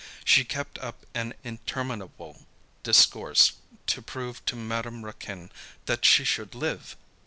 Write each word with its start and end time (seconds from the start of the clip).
She 0.25 0.43
kept 0.43 0.79
up 0.79 1.05
an 1.13 1.35
interminable 1.43 2.47
discourse 2.81 3.51
to 3.85 4.01
prove 4.01 4.43
to 4.47 4.55
Madame 4.55 5.05
Raquin 5.05 5.51
that 5.85 6.05
she 6.05 6.23
should 6.23 6.55
live. 6.55 6.95